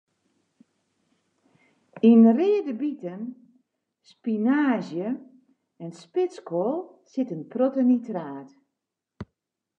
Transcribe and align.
Yn 2.09 2.23
reade 2.37 2.73
biten, 2.81 3.21
spinaazje 4.09 5.09
en 5.83 5.91
spitskoal 6.01 6.79
sit 7.11 7.29
in 7.35 7.43
protte 7.51 7.81
nitraat. 7.85 8.49